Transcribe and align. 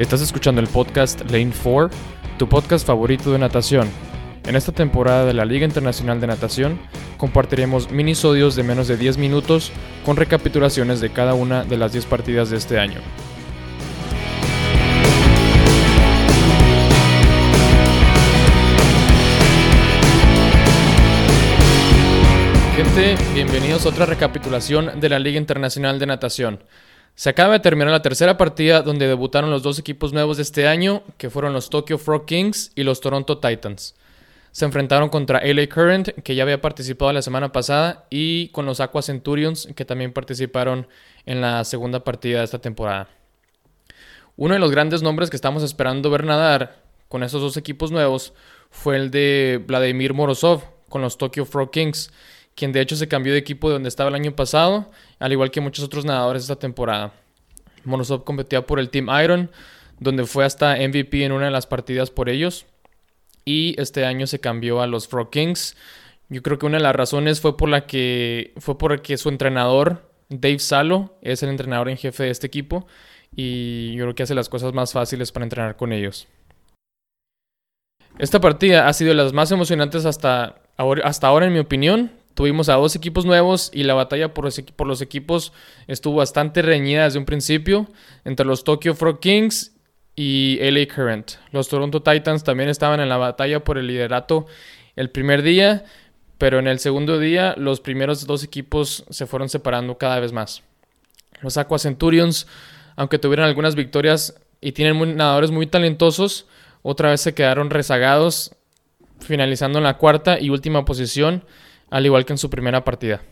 Estás 0.00 0.22
escuchando 0.22 0.62
el 0.62 0.66
podcast 0.66 1.30
Lane 1.30 1.52
4, 1.62 1.90
tu 2.38 2.48
podcast 2.48 2.86
favorito 2.86 3.32
de 3.32 3.38
natación. 3.38 3.86
En 4.46 4.56
esta 4.56 4.72
temporada 4.72 5.26
de 5.26 5.34
la 5.34 5.44
Liga 5.44 5.66
Internacional 5.66 6.22
de 6.22 6.26
Natación 6.26 6.80
compartiremos 7.18 7.90
minisodios 7.90 8.56
de 8.56 8.62
menos 8.62 8.88
de 8.88 8.96
10 8.96 9.18
minutos 9.18 9.72
con 10.06 10.16
recapitulaciones 10.16 11.02
de 11.02 11.10
cada 11.10 11.34
una 11.34 11.64
de 11.64 11.76
las 11.76 11.92
10 11.92 12.06
partidas 12.06 12.48
de 12.48 12.56
este 12.56 12.78
año. 12.78 12.98
Gente, 22.74 23.16
bienvenidos 23.34 23.84
a 23.84 23.90
otra 23.90 24.06
recapitulación 24.06 24.98
de 24.98 25.08
la 25.10 25.18
Liga 25.18 25.38
Internacional 25.38 25.98
de 25.98 26.06
Natación. 26.06 26.60
Se 27.20 27.28
acaba 27.28 27.52
de 27.52 27.60
terminar 27.60 27.92
la 27.92 28.00
tercera 28.00 28.38
partida 28.38 28.80
donde 28.80 29.06
debutaron 29.06 29.50
los 29.50 29.62
dos 29.62 29.78
equipos 29.78 30.14
nuevos 30.14 30.38
de 30.38 30.42
este 30.42 30.66
año, 30.66 31.02
que 31.18 31.28
fueron 31.28 31.52
los 31.52 31.68
Tokyo 31.68 31.98
Frog 31.98 32.24
Kings 32.24 32.72
y 32.76 32.82
los 32.82 33.02
Toronto 33.02 33.36
Titans. 33.36 33.94
Se 34.52 34.64
enfrentaron 34.64 35.10
contra 35.10 35.44
LA 35.44 35.68
Current, 35.68 36.08
que 36.22 36.34
ya 36.34 36.44
había 36.44 36.62
participado 36.62 37.12
la 37.12 37.20
semana 37.20 37.52
pasada, 37.52 38.06
y 38.08 38.48
con 38.52 38.64
los 38.64 38.80
Aqua 38.80 39.02
Centurions, 39.02 39.68
que 39.76 39.84
también 39.84 40.14
participaron 40.14 40.88
en 41.26 41.42
la 41.42 41.62
segunda 41.64 42.04
partida 42.04 42.38
de 42.38 42.44
esta 42.46 42.62
temporada. 42.62 43.10
Uno 44.38 44.54
de 44.54 44.60
los 44.60 44.70
grandes 44.70 45.02
nombres 45.02 45.28
que 45.28 45.36
estamos 45.36 45.62
esperando 45.62 46.08
ver 46.08 46.24
nadar 46.24 46.82
con 47.10 47.22
esos 47.22 47.42
dos 47.42 47.58
equipos 47.58 47.90
nuevos 47.90 48.32
fue 48.70 48.96
el 48.96 49.10
de 49.10 49.62
Vladimir 49.66 50.14
Morozov 50.14 50.62
con 50.88 51.02
los 51.02 51.18
Tokyo 51.18 51.44
Frog 51.44 51.70
Kings, 51.70 52.10
quien 52.54 52.72
de 52.72 52.80
hecho 52.80 52.96
se 52.96 53.08
cambió 53.08 53.32
de 53.32 53.38
equipo 53.38 53.68
de 53.68 53.74
donde 53.74 53.88
estaba 53.88 54.08
el 54.08 54.14
año 54.14 54.34
pasado, 54.34 54.90
al 55.18 55.32
igual 55.32 55.50
que 55.50 55.60
muchos 55.60 55.84
otros 55.84 56.04
nadadores 56.04 56.42
esta 56.42 56.56
temporada. 56.56 57.12
Morozov 57.84 58.24
competía 58.24 58.66
por 58.66 58.78
el 58.78 58.90
Team 58.90 59.08
Iron, 59.22 59.50
donde 59.98 60.26
fue 60.26 60.44
hasta 60.44 60.76
MVP 60.76 61.24
en 61.24 61.32
una 61.32 61.46
de 61.46 61.50
las 61.50 61.66
partidas 61.66 62.10
por 62.10 62.28
ellos, 62.28 62.66
y 63.44 63.74
este 63.80 64.04
año 64.04 64.26
se 64.26 64.40
cambió 64.40 64.82
a 64.82 64.86
los 64.86 65.08
Frog 65.08 65.30
Kings. 65.30 65.76
Yo 66.28 66.42
creo 66.42 66.58
que 66.58 66.66
una 66.66 66.78
de 66.78 66.82
las 66.82 66.94
razones 66.94 67.40
fue 67.40 67.56
por 67.56 67.68
la 67.68 67.86
que 67.86 68.52
fue 68.58 68.78
porque 68.78 69.16
su 69.16 69.28
entrenador 69.28 70.10
Dave 70.28 70.60
Salo 70.60 71.18
es 71.22 71.42
el 71.42 71.48
entrenador 71.48 71.88
en 71.88 71.96
jefe 71.96 72.24
de 72.24 72.30
este 72.30 72.46
equipo 72.46 72.86
y 73.34 73.94
yo 73.94 74.04
creo 74.04 74.14
que 74.14 74.22
hace 74.22 74.34
las 74.34 74.48
cosas 74.48 74.72
más 74.72 74.92
fáciles 74.92 75.32
para 75.32 75.44
entrenar 75.44 75.76
con 75.76 75.92
ellos. 75.92 76.28
Esta 78.18 78.40
partida 78.40 78.86
ha 78.86 78.92
sido 78.92 79.10
de 79.10 79.16
las 79.16 79.32
más 79.32 79.50
emocionantes 79.50 80.04
hasta 80.04 80.56
hasta 81.04 81.26
ahora 81.26 81.46
en 81.46 81.52
mi 81.52 81.58
opinión, 81.58 82.10
Tuvimos 82.40 82.70
a 82.70 82.76
dos 82.76 82.96
equipos 82.96 83.26
nuevos 83.26 83.70
y 83.74 83.82
la 83.82 83.92
batalla 83.92 84.32
por 84.32 84.46
los, 84.46 85.02
equipos 85.02 85.52
estuvo 85.86 86.16
bastante 86.16 86.62
reñida 86.62 87.04
desde 87.04 87.18
un 87.18 87.26
principio 87.26 87.86
entre 88.24 88.46
los 88.46 88.64
Tokyo 88.64 88.94
Frog 88.94 89.20
Kings 89.20 89.76
y 90.16 90.58
LA 90.58 90.86
Current. 90.86 91.32
Los 91.52 91.68
Toronto 91.68 92.02
Titans 92.02 92.42
también 92.42 92.70
estaban 92.70 92.98
en 93.00 93.10
la 93.10 93.18
batalla 93.18 93.62
por 93.62 93.76
el 93.76 93.88
liderato 93.88 94.46
el 94.96 95.10
primer 95.10 95.42
día, 95.42 95.84
pero 96.38 96.58
en 96.58 96.66
el 96.66 96.78
segundo 96.78 97.18
día 97.18 97.54
los 97.58 97.82
primeros 97.82 98.26
dos 98.26 98.42
equipos 98.42 99.04
se 99.10 99.26
fueron 99.26 99.50
separando 99.50 99.98
cada 99.98 100.18
vez 100.18 100.32
más. 100.32 100.62
Los 101.42 101.58
Aqua 101.58 101.78
Centurions, 101.78 102.46
aunque 102.96 103.18
tuvieron 103.18 103.44
algunas 103.44 103.74
victorias 103.74 104.40
y 104.62 104.72
tienen 104.72 105.14
nadadores 105.14 105.50
muy 105.50 105.66
talentosos, 105.66 106.46
otra 106.80 107.10
vez 107.10 107.20
se 107.20 107.34
quedaron 107.34 107.68
rezagados, 107.68 108.56
finalizando 109.20 109.76
en 109.76 109.84
la 109.84 109.98
cuarta 109.98 110.40
y 110.40 110.48
última 110.48 110.86
posición 110.86 111.44
al 111.90 112.06
igual 112.06 112.24
que 112.24 112.32
en 112.32 112.38
su 112.38 112.48
primera 112.48 112.84
partida. 112.84 113.22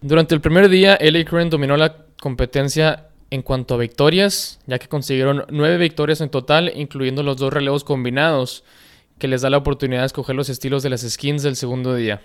Durante 0.00 0.34
el 0.34 0.40
primer 0.40 0.68
día, 0.68 0.96
LA 1.00 1.24
Current 1.24 1.50
dominó 1.50 1.76
la 1.76 2.04
competencia 2.20 3.08
en 3.30 3.42
cuanto 3.42 3.74
a 3.74 3.78
victorias, 3.78 4.60
ya 4.66 4.78
que 4.78 4.88
consiguieron 4.88 5.44
nueve 5.50 5.76
victorias 5.76 6.20
en 6.20 6.30
total, 6.30 6.72
incluyendo 6.74 7.22
los 7.22 7.36
dos 7.36 7.52
relevos 7.52 7.84
combinados, 7.84 8.64
que 9.18 9.28
les 9.28 9.42
da 9.42 9.50
la 9.50 9.58
oportunidad 9.58 10.00
de 10.00 10.06
escoger 10.06 10.36
los 10.36 10.48
estilos 10.48 10.82
de 10.82 10.90
las 10.90 11.00
skins 11.02 11.42
del 11.42 11.56
segundo 11.56 11.94
día. 11.94 12.22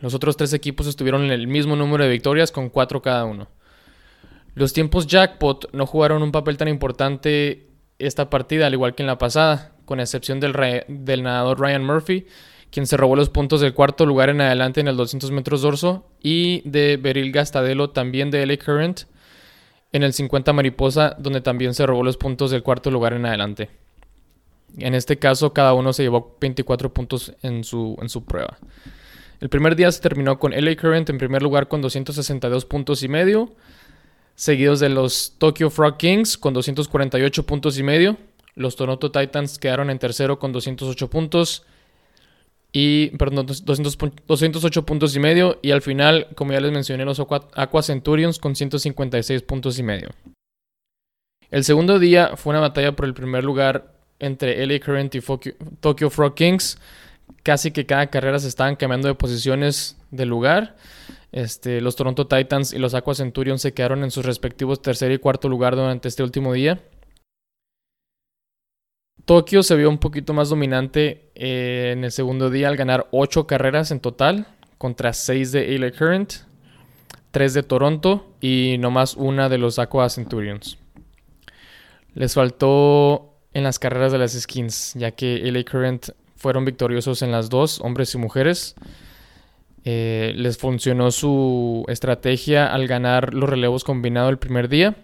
Los 0.00 0.14
otros 0.14 0.36
tres 0.36 0.52
equipos 0.52 0.86
estuvieron 0.86 1.24
en 1.24 1.30
el 1.30 1.46
mismo 1.46 1.76
número 1.76 2.04
de 2.04 2.10
victorias, 2.10 2.52
con 2.52 2.68
cuatro 2.68 3.00
cada 3.00 3.24
uno. 3.24 3.48
Los 4.54 4.72
tiempos 4.72 5.06
jackpot 5.06 5.72
no 5.72 5.86
jugaron 5.86 6.22
un 6.22 6.32
papel 6.32 6.56
tan 6.56 6.68
importante 6.68 7.68
esta 7.98 8.28
partida, 8.28 8.66
al 8.66 8.74
igual 8.74 8.94
que 8.94 9.02
en 9.02 9.06
la 9.06 9.18
pasada, 9.18 9.72
con 9.84 10.00
excepción 10.00 10.40
del, 10.40 10.84
del 10.88 11.22
nadador 11.22 11.60
Ryan 11.60 11.84
Murphy, 11.84 12.26
quien 12.70 12.86
se 12.86 12.96
robó 12.96 13.16
los 13.16 13.30
puntos 13.30 13.60
del 13.60 13.74
cuarto 13.74 14.04
lugar 14.06 14.28
en 14.28 14.40
adelante 14.40 14.80
en 14.80 14.88
el 14.88 14.96
200 14.96 15.30
metros 15.30 15.62
dorso, 15.62 16.06
y 16.22 16.62
de 16.68 16.96
Beryl 16.96 17.32
Gastadelo, 17.32 17.90
también 17.90 18.30
de 18.30 18.44
LA 18.44 18.58
Current, 18.58 19.02
en 19.92 20.02
el 20.02 20.12
50 20.12 20.52
mariposa, 20.52 21.16
donde 21.18 21.40
también 21.40 21.74
se 21.74 21.86
robó 21.86 22.02
los 22.02 22.16
puntos 22.16 22.50
del 22.50 22.62
cuarto 22.62 22.90
lugar 22.90 23.14
en 23.14 23.26
adelante. 23.26 23.70
En 24.76 24.94
este 24.94 25.18
caso, 25.18 25.52
cada 25.52 25.72
uno 25.72 25.92
se 25.92 26.02
llevó 26.02 26.36
24 26.40 26.92
puntos 26.92 27.32
en 27.42 27.64
su, 27.64 27.96
en 28.02 28.08
su 28.08 28.24
prueba. 28.24 28.58
El 29.40 29.48
primer 29.48 29.76
día 29.76 29.90
se 29.90 30.00
terminó 30.00 30.38
con 30.38 30.52
LA 30.52 30.76
Current 30.76 31.08
en 31.08 31.18
primer 31.18 31.42
lugar 31.42 31.68
con 31.68 31.80
262 31.80 32.64
puntos 32.66 33.02
y 33.02 33.08
medio, 33.08 33.54
seguidos 34.34 34.80
de 34.80 34.88
los 34.88 35.34
Tokyo 35.38 35.70
Frog 35.70 35.96
Kings 35.96 36.36
con 36.36 36.52
248 36.54 37.46
puntos 37.46 37.78
y 37.78 37.82
medio. 37.82 38.16
Los 38.56 38.76
Toronto 38.76 39.10
Titans 39.10 39.58
quedaron 39.58 39.90
en 39.90 39.98
tercero 39.98 40.38
con 40.38 40.52
208 40.52 41.08
puntos 41.08 41.64
y, 42.80 43.08
perdón, 43.16 43.44
208 43.44 44.86
puntos 44.86 45.16
y 45.16 45.18
medio. 45.18 45.58
Y 45.62 45.72
al 45.72 45.82
final, 45.82 46.28
como 46.36 46.52
ya 46.52 46.60
les 46.60 46.70
mencioné, 46.70 47.04
los 47.04 47.18
Aqua 47.18 47.82
Centurions 47.82 48.38
con 48.38 48.54
156 48.54 49.42
puntos 49.42 49.80
y 49.80 49.82
medio. 49.82 50.10
El 51.50 51.64
segundo 51.64 51.98
día 51.98 52.36
fue 52.36 52.52
una 52.52 52.60
batalla 52.60 52.94
por 52.94 53.06
el 53.06 53.14
primer 53.14 53.42
lugar 53.42 53.94
entre 54.20 54.64
LA 54.64 54.78
Current 54.78 55.12
y 55.16 55.20
Tokyo 55.80 56.08
Frog 56.08 56.36
Kings. 56.36 56.78
Casi 57.42 57.72
que 57.72 57.84
cada 57.84 58.06
carrera 58.06 58.38
se 58.38 58.46
estaban 58.46 58.76
cambiando 58.76 59.08
de 59.08 59.16
posiciones 59.16 59.96
de 60.12 60.26
lugar. 60.26 60.76
Este, 61.32 61.80
los 61.80 61.96
Toronto 61.96 62.28
Titans 62.28 62.72
y 62.72 62.78
los 62.78 62.94
Aqua 62.94 63.16
Centurions 63.16 63.60
se 63.60 63.74
quedaron 63.74 64.04
en 64.04 64.12
sus 64.12 64.24
respectivos 64.24 64.82
tercer 64.82 65.10
y 65.10 65.18
cuarto 65.18 65.48
lugar 65.48 65.74
durante 65.74 66.06
este 66.06 66.22
último 66.22 66.52
día. 66.52 66.80
Tokio 69.28 69.62
se 69.62 69.76
vio 69.76 69.90
un 69.90 69.98
poquito 69.98 70.32
más 70.32 70.48
dominante 70.48 71.30
eh, 71.34 71.90
en 71.92 72.02
el 72.02 72.12
segundo 72.12 72.48
día 72.48 72.68
al 72.68 72.78
ganar 72.78 73.08
8 73.10 73.46
carreras 73.46 73.90
en 73.90 74.00
total 74.00 74.46
contra 74.78 75.12
6 75.12 75.52
de 75.52 75.78
LA 75.78 75.90
Current, 75.90 76.32
3 77.32 77.52
de 77.52 77.62
Toronto 77.62 78.32
y 78.40 78.76
no 78.78 78.90
más 78.90 79.16
una 79.16 79.50
de 79.50 79.58
los 79.58 79.78
Aqua 79.78 80.08
Centurions. 80.08 80.78
Les 82.14 82.32
faltó 82.32 83.34
en 83.52 83.64
las 83.64 83.78
carreras 83.78 84.12
de 84.12 84.18
las 84.18 84.32
skins, 84.32 84.94
ya 84.94 85.10
que 85.10 85.42
LA 85.52 85.62
Current 85.70 86.08
fueron 86.34 86.64
victoriosos 86.64 87.20
en 87.20 87.30
las 87.30 87.50
dos, 87.50 87.82
hombres 87.82 88.14
y 88.14 88.16
mujeres. 88.16 88.76
Eh, 89.84 90.32
les 90.36 90.56
funcionó 90.56 91.10
su 91.10 91.84
estrategia 91.88 92.72
al 92.72 92.86
ganar 92.86 93.34
los 93.34 93.50
relevos 93.50 93.84
combinados 93.84 94.30
el 94.30 94.38
primer 94.38 94.70
día 94.70 94.96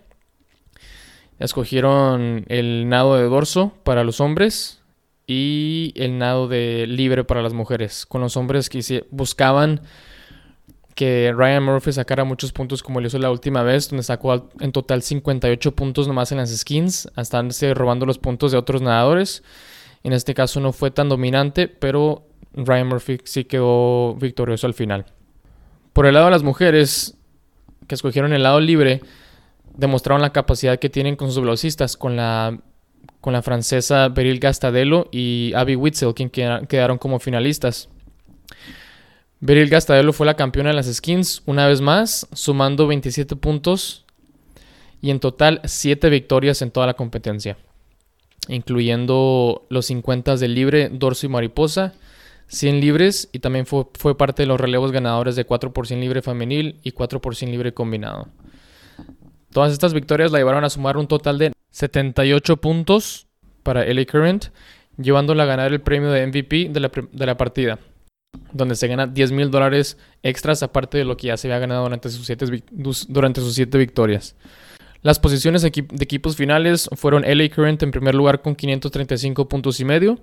Escogieron 1.39 2.45
el 2.49 2.89
nado 2.89 3.17
de 3.17 3.25
dorso 3.25 3.73
para 3.83 4.05
los 4.05 4.21
hombres 4.21 4.81
y 5.27 5.93
el 5.97 6.19
nado 6.19 6.49
de 6.49 6.87
libre 6.87 7.25
para 7.25 7.43
las 7.43 7.53
mujeres. 7.53 8.07
Con 8.07 8.21
los 8.21 8.37
hombres 8.37 8.69
que 8.69 9.05
buscaban 9.11 9.81
que 10.95 11.33
Ryan 11.37 11.65
Murphy 11.65 11.93
sacara 11.93 12.25
muchos 12.25 12.53
puntos 12.53 12.83
como 12.83 13.01
lo 13.01 13.07
hizo 13.09 13.19
la 13.19 13.31
última 13.31 13.63
vez, 13.63 13.91
donde 13.91 14.05
sacó 14.05 14.49
en 14.61 14.73
total 14.73 15.03
58 15.03 15.75
puntos 15.75 16.07
nomás 16.07 16.31
en 16.31 16.39
las 16.39 16.57
skins, 16.57 17.09
hasta 17.17 17.43
robando 17.75 18.07
los 18.07 18.19
puntos 18.19 18.53
de 18.53 18.59
otros 18.59 18.81
nadadores. 18.81 19.43
En 20.05 20.13
este 20.13 20.35
caso 20.35 20.61
no 20.61 20.73
fue 20.73 20.91
tan 20.91 21.09
dominante, 21.09 21.67
pero 21.67 22.27
Ryan 22.53 22.89
Murphy 22.89 23.19
sí 23.25 23.45
quedó 23.45 24.15
victorioso 24.15 24.67
al 24.67 24.75
final. 24.75 25.07
Por 25.93 26.07
el 26.07 26.15
lado 26.15 26.27
de 26.27 26.33
las 26.33 26.43
mujeres, 26.43 27.17
que 27.89 27.95
escogieron 27.95 28.33
el 28.33 28.43
lado 28.43 28.61
libre, 28.61 29.01
demostraron 29.77 30.23
la 30.23 30.33
capacidad 30.33 30.79
que 30.79 30.91
tienen 30.91 31.17
con 31.17 31.29
sus 31.29 31.43
velocistas, 31.43 31.97
con 31.97 32.17
la, 32.17 32.59
con 33.21 33.33
la 33.33 33.43
francesa 33.43 34.09
Beryl 34.09 34.39
Gastadelo 34.39 35.09
y 35.13 35.53
Abby 35.55 35.77
Witzel, 35.77 36.15
quien 36.15 36.31
quedaron 36.31 36.99
como 36.99 37.19
finalistas. 37.19 37.89
Beryl 39.41 39.69
Gastadelo 39.69 40.13
fue 40.13 40.27
la 40.27 40.37
campeona 40.37 40.71
de 40.71 40.77
las 40.77 40.93
skins 40.93 41.43
una 41.45 41.67
vez 41.67 41.81
más, 41.81 42.27
sumando 42.33 42.87
27 42.87 43.37
puntos 43.37 44.05
y 45.03 45.11
en 45.11 45.21
total 45.21 45.61
7 45.65 46.09
victorias 46.09 46.63
en 46.63 46.71
toda 46.71 46.87
la 46.87 46.95
competencia, 46.95 47.59
incluyendo 48.49 49.67
los 49.69 49.87
50 49.87 50.37
de 50.37 50.49
libre, 50.49 50.89
dorso 50.91 51.27
y 51.27 51.29
mariposa, 51.29 51.93
100 52.47 52.81
libres 52.81 53.29
y 53.33 53.41
también 53.41 53.67
fue, 53.67 53.87
fue 53.95 54.17
parte 54.17 54.43
de 54.43 54.47
los 54.47 54.61
relevos 54.61 54.93
ganadores 54.93 55.37
de 55.37 55.45
4 55.45 55.73
por 55.73 55.87
100 55.87 56.01
libre 56.01 56.23
femenil 56.23 56.79
y 56.83 56.93
4 56.93 57.21
por 57.21 57.37
100 57.37 57.51
libre 57.51 57.75
combinado. 57.75 58.29
Todas 59.55 59.73
estas 59.73 59.95
victorias 59.95 60.33
la 60.33 60.39
llevaron 60.39 60.65
a 60.65 60.69
sumar 60.69 60.97
un 60.97 61.07
total 61.07 61.39
de 61.39 61.53
78 61.71 62.57
puntos 62.57 63.29
para 63.63 63.85
LA 63.85 64.05
Current, 64.05 64.47
llevándola 64.99 65.45
a 65.45 65.47
ganar 65.47 65.73
el 65.73 65.81
premio 65.81 66.11
de 66.11 66.27
MVP 66.27 66.71
de 66.71 67.27
la, 67.27 67.37
partida, 67.37 67.79
donde 68.53 68.75
se 68.75 68.89
gana 68.89 69.07
10 69.07 69.31
mil 69.31 69.53
dólares 69.53 69.97
extras 70.25 70.65
aparte 70.65 70.99
de 70.99 71.05
lo 71.05 71.17
que 71.17 71.29
ya 71.29 71.37
se 71.37 71.47
había 71.47 71.61
ganado 71.61 71.85
durante 71.85 72.11
sus 72.11 72.27
siete, 72.27 72.47
durante 73.07 73.41
sus 73.41 73.55
siete 73.55 73.79
victorias. 73.79 74.35
Las 75.03 75.21
posiciones 75.21 75.63
de 75.63 75.69
equipos 75.69 76.35
finales 76.35 76.91
fueron 76.97 77.23
LA 77.23 77.49
Current 77.49 77.81
en 77.85 77.93
primer 77.93 78.17
lugar 78.17 78.43
con 78.43 78.57
535 78.57 79.49
puntos 79.49 79.79
y 79.79 79.85
medio. 79.85 80.19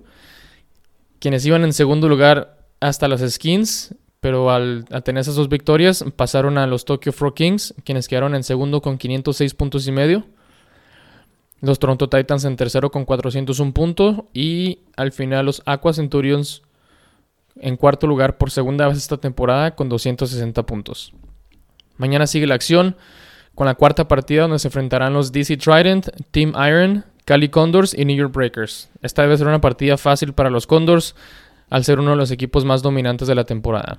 Quienes 1.20 1.46
iban 1.46 1.64
en 1.64 1.72
segundo 1.72 2.06
lugar 2.06 2.58
hasta 2.80 3.08
las 3.08 3.22
skins, 3.32 3.94
pero 4.22 4.52
al, 4.52 4.84
tener 5.02 5.22
esas 5.22 5.34
dos 5.34 5.48
victorias 5.48 6.04
pasaron 6.14 6.56
a 6.56 6.68
los 6.68 6.84
Tokyo 6.84 7.10
Frog 7.10 7.34
Kings, 7.34 7.74
quienes 7.82 8.06
quedaron 8.06 8.36
en 8.36 8.44
segundo 8.44 8.80
con 8.80 8.96
506 8.96 9.52
puntos 9.54 9.88
y 9.88 9.90
medio. 9.90 10.24
Los 11.60 11.80
Toronto 11.80 12.08
Titans 12.08 12.44
en 12.44 12.54
tercero 12.54 12.92
con 12.92 13.04
401 13.04 13.72
puntos. 13.72 14.22
Y 14.32 14.78
al 14.96 15.10
final 15.10 15.46
los 15.46 15.60
Aqua 15.66 15.92
Centurions 15.92 16.62
en 17.56 17.76
cuarto 17.76 18.06
lugar 18.06 18.38
por 18.38 18.52
segunda 18.52 18.86
vez 18.86 18.96
esta 18.96 19.16
temporada 19.16 19.74
con 19.74 19.88
260 19.88 20.66
puntos. 20.66 21.12
Mañana 21.96 22.28
sigue 22.28 22.46
la 22.46 22.54
acción 22.54 22.94
con 23.56 23.66
la 23.66 23.74
cuarta 23.74 24.06
partida 24.06 24.42
donde 24.42 24.60
se 24.60 24.68
enfrentarán 24.68 25.14
los 25.14 25.32
DC 25.32 25.56
Trident, 25.56 26.10
Team 26.30 26.52
Iron, 26.64 27.04
Cali 27.24 27.48
Condors 27.48 27.92
y 27.92 28.04
New 28.04 28.16
York 28.16 28.32
Breakers. 28.32 28.88
Esta 29.02 29.22
debe 29.22 29.36
ser 29.36 29.48
una 29.48 29.60
partida 29.60 29.98
fácil 29.98 30.32
para 30.32 30.48
los 30.48 30.68
Condors 30.68 31.16
al 31.72 31.84
ser 31.84 31.98
uno 31.98 32.10
de 32.10 32.16
los 32.16 32.30
equipos 32.30 32.66
más 32.66 32.82
dominantes 32.82 33.26
de 33.26 33.34
la 33.34 33.44
temporada. 33.44 33.98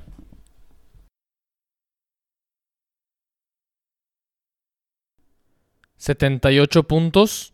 ¿78 5.97 6.85
puntos? 6.85 7.52